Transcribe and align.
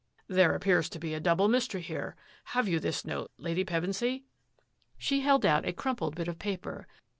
"There 0.37 0.55
appears 0.55 0.89
to 0.89 0.99
be 0.99 1.13
a 1.13 1.19
double 1.19 1.47
mystery 1.47 1.81
here. 1.81 2.15
Have 2.57 2.67
you 2.67 2.79
this 2.79 3.05
note. 3.05 3.29
Lady 3.37 3.63
Pevensy?" 3.63 4.23
She 4.97 5.19
held 5.19 5.45
out 5.45 5.63
a 5.67 5.73
crumpled 5.73 6.15
bit 6.15 6.27
of 6.27 6.39
paper. 6.39 6.87